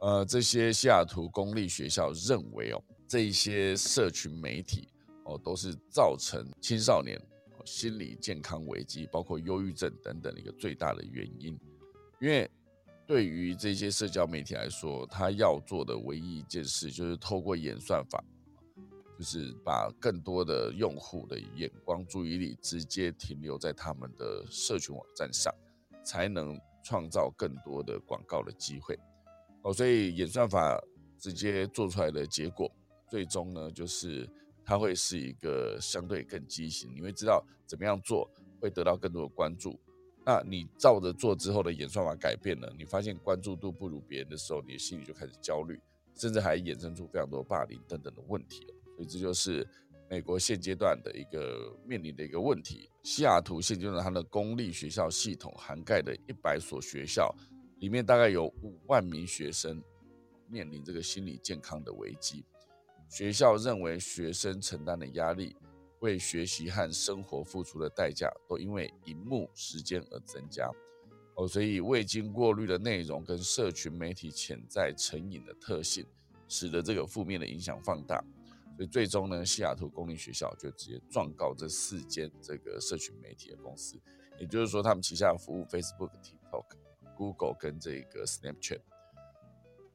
[0.00, 4.88] 呃，这些西雅图公立学校认为哦，这一些社群媒体
[5.24, 7.18] 哦，都是造成青少年
[7.64, 11.58] 心理健康危机，包括忧郁症等等的一个最大的原因。
[12.20, 12.50] 因为
[13.06, 18.22] 对于这些社交媒体来说，他要做的唯一一件事就是透过演算法。
[19.16, 25.54] 就是把更多的用户的眼光、注意力直接停留在他们的社群网站上，
[26.04, 28.98] 才能创造更多的广告的机会。
[29.62, 30.82] 哦，所以演算法
[31.16, 32.68] 直接做出来的结果，
[33.08, 34.28] 最终呢，就是
[34.64, 36.90] 它会是一个相对更畸形。
[36.94, 39.78] 你会知道怎么样做会得到更多的关注。
[40.26, 45.78] 那你照着做之后的演算法改变了，你发现关注度不如别人的时候，你的心里就开始焦虑，
[46.14, 48.66] 甚至还衍生出非常多霸凌等等的问题。
[48.96, 49.68] 所以这就是
[50.08, 52.88] 美国现阶段的一个面临的一个问题。
[53.02, 57.34] 西雅图现阶段它的公立学校系统涵盖的一百所学校，
[57.80, 59.82] 里面大概有五万名学生
[60.48, 62.46] 面临这个心理健康的危机。
[63.14, 65.54] 学校认为学生承担的压力、
[66.00, 70.68] 为学习和生活付出的代价，都因为荧幕时间而增加。
[71.36, 76.04] 哦，所以未经过滤的内容跟社群媒体潜在成瘾的特性，
[76.48, 78.18] 使得这个负面的影响放大。
[78.76, 83.96] 所以最终呢，西雅图公立学校就直接状告这四间这个社群媒体的公司，
[84.40, 86.64] 也就是说，他们旗下服务 Facebook、TikTok、
[87.16, 88.80] Google 跟这个 Snapchat。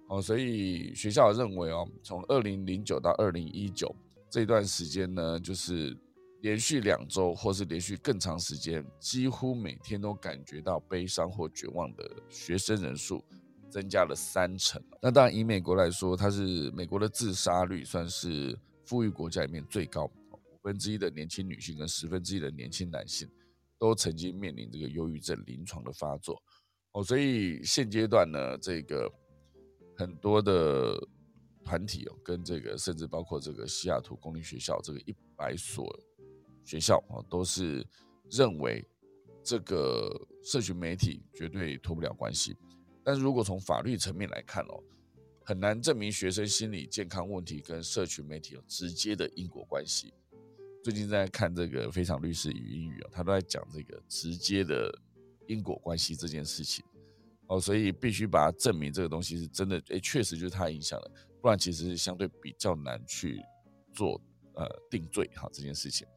[0.09, 3.95] 哦，所以学校认为哦，从二零零九到二零一九
[4.29, 5.97] 这段时间呢，就是
[6.41, 13.23] 连续两周或是连续更长时间，几乎每天都感觉到悲伤或绝望的学生人数。
[13.71, 14.81] 增加了三成。
[14.99, 18.57] 那当然，以美国来说，它是美国的自杀率算是。
[18.85, 23.29] 富裕国家里面最高，五分之一的年轻女性跟十分之一的年轻男性
[23.77, 26.41] 都曾经面临这个忧郁症临床的发作
[26.93, 29.07] 哦，所以现阶段呢，这个
[29.99, 30.97] 很多的
[31.65, 35.93] 团体哦，跟这个甚至包括这个西雅图公立学校这个一百所
[36.63, 37.85] 学校哦，都是
[38.31, 38.81] 认为
[39.43, 40.09] 这个
[40.41, 42.55] 社群媒体绝对脱不了关系，
[43.03, 44.81] 但是如果从法律层面来看哦。
[45.41, 50.13] 很难证明学生心理健康问题跟社群媒体有直接的因果关系。
[50.83, 54.95] 最近在看这个《非常律师与英语》啊，他都在讲这个直接的
[55.47, 56.85] 因果关系这件事情
[57.49, 63.41] 哦，所以必须把它证明这个东西是真的，诶，确实就是它影响了，不然其实是相对比较难去
[63.91, 64.21] 做
[64.53, 66.07] 呃定罪哈这件事情。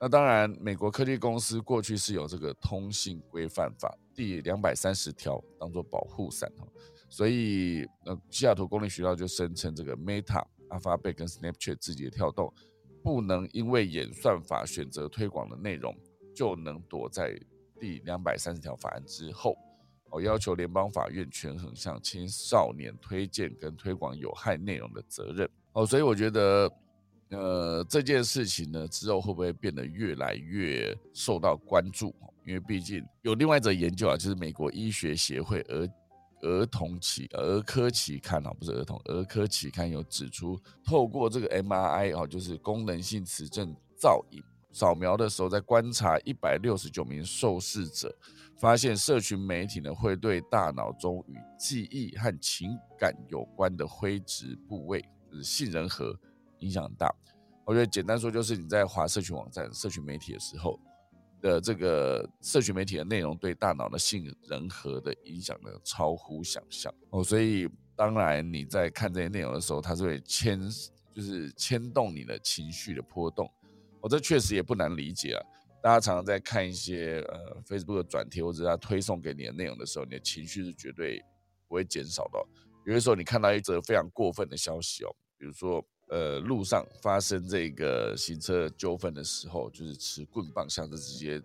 [0.00, 6.64] 那当然，美国科技公司过去是有这个通信规范法第两百三十条当做保护伞哈。
[7.08, 12.54] 所以，呃，西雅图公立学校就声称，这个 Meta、Alphabet 跟 Snapchat 自己的跳动，
[13.02, 15.92] 不能因为演算法选择推广的内容，
[16.32, 17.36] 就能躲在
[17.80, 19.56] 第两百三十条法案之后。
[20.10, 25.48] 哦，要求联邦法院权衡向青少年推荐跟推广有害内容的责任。
[25.72, 26.72] 哦，所以我觉得，
[27.30, 32.14] 呃，这件事情呢，之后会不会变得越来越受到关注？
[32.44, 35.88] 因为毕竟有另外一则研究啊，就是美国医学协会而。
[36.40, 44.40] 儿童期儿科期刊啊，不是儿童儿科期刊有指出，透过这个 MRI 哦，就是功能性磁振造影
[44.72, 48.14] 扫描的时候，在观察一百六十九名受试者，
[48.56, 55.00] 发现社群媒体呢会对大脑中与记忆和情感有关的灰质部位，
[55.30, 56.18] 就是杏仁核
[56.58, 57.14] 影响大。
[57.64, 60.78] 我觉得简单说，就是你在滑社群网站、社群媒体的时候。
[61.40, 67.22] 的这个社群媒体的内容对大脑的杏仁核的影响呢，超乎想象哦。
[67.22, 70.60] 所以当然你在看这些内容的时候，它是会牵，
[71.14, 73.48] 就是牵动你的情绪的波动。
[74.08, 75.42] 这确实也不难理解啊。
[75.82, 81.22] 大家常常在看一些呃 Facebook 的转贴或者他推送给你的内容的时候，你的情绪是绝对
[81.68, 82.44] 不会减少的。
[82.86, 85.84] 有的时候你看到一则非常过分的消息哦，比如说。
[86.10, 91.38] 呃，路上发生这个行车纠纷的时候，就是持棍棒，像是直接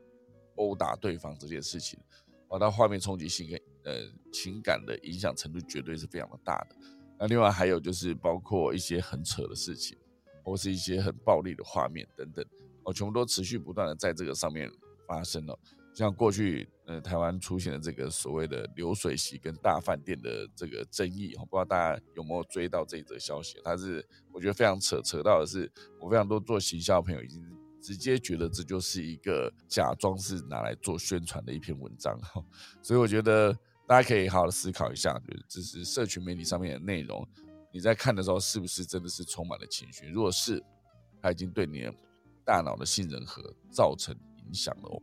[0.56, 2.00] 殴打对方这件事情，
[2.48, 6.78] 哦，它画面冲击性跟呃情感的影响程度绝对是非常的大的。
[7.20, 9.98] 那另外还有就是包括一些很扯的事情，
[10.44, 12.46] 或是一些很暴力的画面等等，
[12.84, 14.70] 哦，全部都持续不断的在这个上面
[15.08, 15.58] 发生了。
[15.96, 23.60] 像过去，呃，台湾出现的这个所谓的流水席跟大饭店的这个争议，我不知道大家有没有追到这一则消息？
[23.64, 25.72] 它是我觉得非常扯，扯到的是
[26.02, 27.40] 我非常多做行销的朋友已经
[27.80, 32.20] 直接觉得这就是一个假装是拿来做宣传的一篇文章，
[32.82, 33.56] 所以我觉得
[33.88, 37.24] 大家可以好好的思考一下，就是这是社群媒体上面的内容，
[37.74, 40.08] 你在看的时候是不是真的是充满了情绪？
[40.08, 40.64] 如果是，
[41.22, 41.90] 它已经对你
[42.46, 44.16] 大脑的杏仁核造成。
[44.46, 45.02] 影响了哦。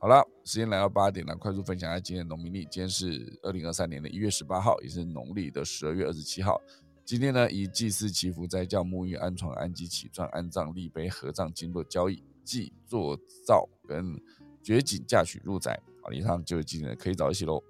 [0.00, 2.62] 好了，时间来到八点了，快速分享一下今天的农民历。
[2.64, 6.60] 今天是二零二三年的一月十八号，也是农历的十二月二十七号。
[7.04, 13.16] 今天呢，以祭祀祈福、斋教、沐浴、安床、安基、起传、安葬、立碑、合葬、经络交易、祭坐
[13.46, 14.20] 灶跟
[14.64, 15.80] 掘井嫁娶入宅。
[16.02, 17.62] 好，以上就是今天的可以早一些喽。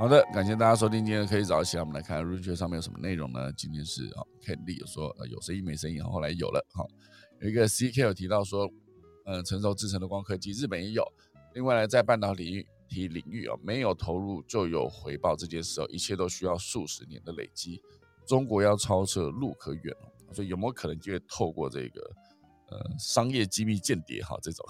[0.00, 1.76] 好的，感谢大家收听今天的可以早起。
[1.76, 3.52] 我们来看入圈上面有什么内容呢？
[3.52, 6.82] 今天是啊，Candy 有说呃有生意没生意，后来有了哈。
[7.42, 8.66] 有一个 CK 有提到说，
[9.26, 11.04] 嗯，成熟制成的光刻机日本也有。
[11.52, 17.78] 另外呢，在半导体体领域啊，没有投入就有回报这件事哦，一切都需要数十年的累积。
[18.26, 22.00] 中国要超车路可远哦，所以有没有可能就会透过这个
[22.70, 24.64] 呃商业机密间谍哈这种？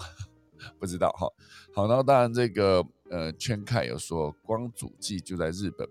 [0.79, 1.27] 不知道哈，
[1.73, 5.87] 好，然后当然这个呃，圈凯有说光祖记就在日本，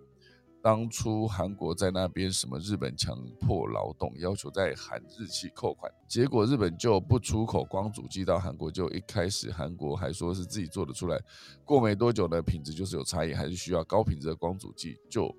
[0.62, 11.20] 当初韩国在那边什么日本强迫劳动，要求在韩日期扣款，结果日本就不出口光祖记到韩国，就一开始韩国还说是自己做得出来，
[11.64, 15.34] 过没多久呢，品质就是有差异，还是需要高品质的光祖记，就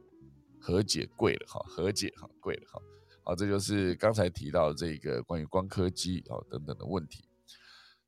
[0.59, 2.81] 和解贵了哈，和解哈贵了哈，
[3.23, 7.23] 好，这就是刚才提到这个关于光刻机啊等等的问题，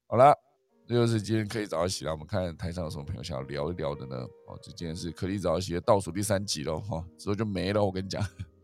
[0.06, 0.53] 好了。
[0.86, 2.12] 这就是今天可以早起了。
[2.12, 4.18] 我们看台上有什么朋友想要聊一聊的呢？
[4.48, 7.84] 哦，这今天是可以早起的倒数第三集喽，哈，之后就没了。
[7.84, 8.22] 我跟你讲，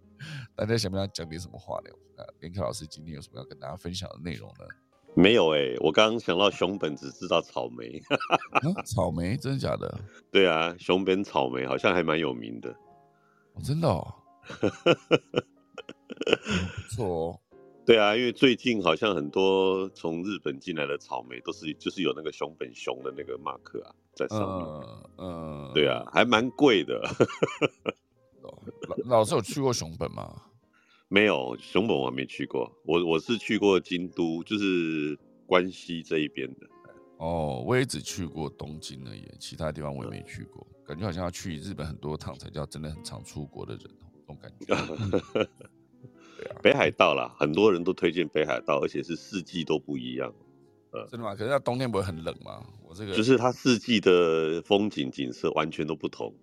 [0.56, 1.90] 大家想不想讲点什么话呢？
[2.22, 4.66] 啊，连凯老师今天有什么要跟大家分享的内容呢？
[5.16, 8.00] 没有哎，我刚刚想到熊本只知道草莓，
[8.86, 10.00] 草莓真的假的？
[10.32, 12.70] 对啊，熊本草莓好像还蛮有名的，
[13.54, 14.14] 哦，真的哦，
[16.76, 17.40] 不错哦。
[17.90, 24.88] 对啊，因为最近好像很多从日本进来的草莓都是就是有那个熊本熊的那个马克啊在上面，
[25.18, 27.02] 嗯，对啊，还蛮贵的。
[28.88, 30.40] 老老师有去过熊本吗？
[31.08, 32.72] 没有，熊本我还没去过。
[32.86, 35.18] 我我是去过京都，就是
[35.48, 36.68] 关西这一边的。
[37.18, 40.68] 哦，我也只去过东京而已，其他地方我也没去过。
[40.86, 45.50] 感觉好像要去日本很多趟才叫真的很常出国的人哦，这种感觉。
[46.62, 50.34] 北海道啦，很多人都推荐北海道，而且是四季都不一样。
[50.92, 51.36] 呃，真的吗？
[51.36, 52.64] 可是它冬天不会很冷吗？
[52.84, 56.34] 我这个就是它四季的风景景色完全都不同。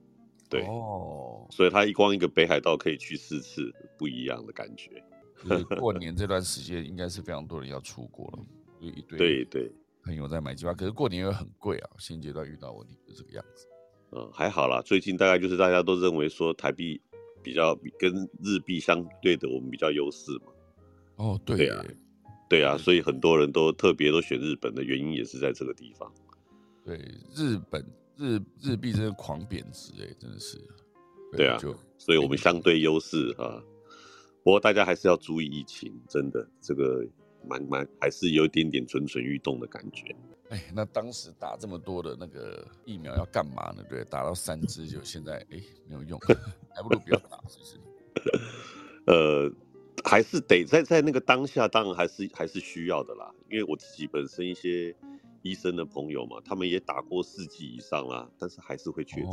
[0.49, 5.03] 对哦，所以它一光一个北海道可以去四次，不一样的感觉。
[5.79, 8.39] 过年这段时间应该是非常多人要出国了，
[8.81, 9.73] 就一堆对对
[10.05, 10.73] 朋友在买机票。
[10.73, 13.67] 可是过年又很贵啊，现阶段遇到问题就这个样子。
[14.13, 17.01] 嗯，还好啦，最近大概就是大家都认为说台币。
[17.47, 20.53] 比较跟日币相对的，我们比较优势嘛。
[21.15, 21.85] 哦，对啊，
[22.49, 26.13] 对啊，所以很多人都特别都选日本的原因也是在这个地方。
[26.85, 26.97] 对，
[27.37, 27.87] 日本
[28.17, 30.59] 日日币真的狂贬值，哎，真的是。
[31.37, 33.63] 对啊，就所以我们相对优势啊。
[34.43, 37.07] 不过大家还是要注意疫情，真的这个
[37.49, 40.13] 蛮蛮还是有一点点蠢蠢欲动的感觉。
[40.49, 43.83] 哎，那当时打这么多的那个疫苗要干嘛呢？
[43.89, 46.17] 对，打到三支就现在哎没有用，
[46.73, 47.81] 还不如不要打，是不是？
[49.07, 49.53] 呃，
[50.05, 53.29] 还是得在在那个当下，当然还是还是需要的啦。
[53.51, 54.95] 因为我自己本身一些
[55.43, 59.33] 医生的朋友嘛，他们也打过四剂以上啦，但是还是会确诊。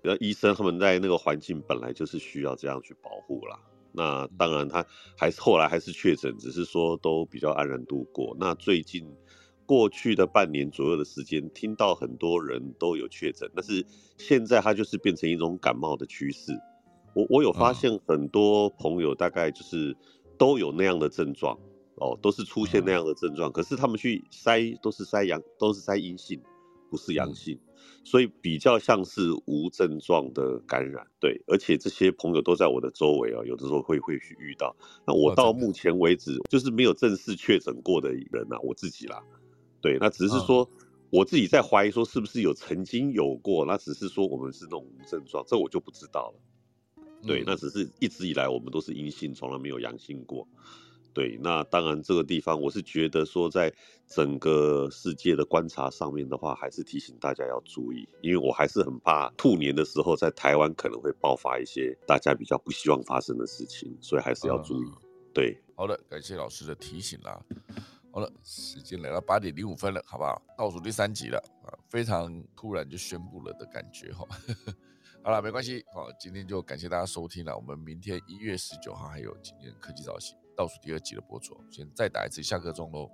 [0.00, 3.60] 然后医生他们在那个环境本来就是需要这样去保护啦。
[3.92, 4.84] 那当然他
[5.14, 8.34] 还是后来还是确诊，只是说都比较安然度过。
[8.40, 9.06] 那最近。
[9.68, 13.84] 过去的半年左右的时间，听到很多人都有确诊，但是
[14.16, 16.58] 现在它就是变成一种感冒的趋势。
[17.14, 19.94] 我我有发现很多朋友大概就是
[20.38, 21.58] 都有那样的症状
[21.96, 26.40] 哦，都是出现那样的症状，可是他们去筛都是筛阳，都是筛阴性，
[26.90, 27.58] 不是阳性，
[28.04, 31.06] 所以比较像是无症状的感染。
[31.20, 34.74] 对，而且这些朋友都在我的周围啊，有的时候会会去遇到。
[35.06, 39.22] 那我到目前为止就是没有正式确诊过的人呐，我自己啦。
[39.80, 40.68] 对，那只是说
[41.10, 43.64] 我自己在怀疑，说是不是有曾经有过？
[43.64, 46.40] 那只是说我们是那种无症状，这我就不知道了。
[47.26, 50.46] 对，那只是一直以来我们都是阴性，从来没有阳性过。
[51.14, 53.72] 对，那当然这个地方我是觉得说，在
[54.06, 64.86] 整个世界的观察上面的话，还是提醒大家要注意，因为我还是很怕兔年的时候在台湾可能会爆发一些大家比较不希望发生的事情，所以还是要注意。
[65.34, 67.42] 对，好的，感谢老师的提醒啦。
[68.18, 70.42] 好了，时间来到八点零五分了，好不好？
[70.56, 74.26] 倒数第三集了啊，非常突然就宣布了的感觉哈。
[75.22, 77.54] 好了，没关系，好，今天就感谢大家收听了。
[77.54, 83.08] 我们明天一月十九号还有今天科技早起倒数第二集的播出，先再打一次下课钟喽。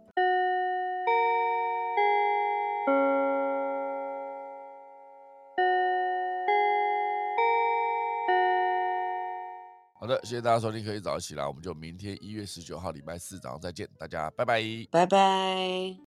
[10.04, 14.62] 好的，谢谢大家收听，可以早起啦，我们就明天一月十九号礼拜四早上再见，大家拜拜。
[14.90, 15.96] 拜拜。